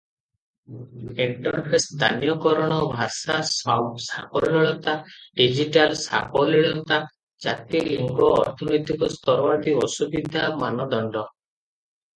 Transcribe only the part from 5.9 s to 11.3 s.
ସାବଲୀଳତା, ଜାତି, ଲିଙ୍ଗ, ଅର୍ଥନୈତିକ ସ୍ତର ଆଦି ଅସୁବିଧା ମାନଦଣ୍ଡ।